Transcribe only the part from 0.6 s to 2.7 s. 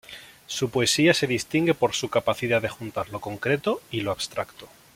poesía se distingue por su capacidad de